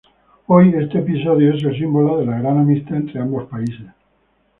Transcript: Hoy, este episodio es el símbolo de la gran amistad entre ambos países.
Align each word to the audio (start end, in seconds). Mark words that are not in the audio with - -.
Hoy, 0.47 0.69
este 0.75 0.97
episodio 0.97 1.53
es 1.53 1.63
el 1.63 1.77
símbolo 1.77 2.17
de 2.17 2.25
la 2.25 2.39
gran 2.39 2.57
amistad 2.57 2.95
entre 2.97 3.19
ambos 3.21 3.47
países. 3.47 3.85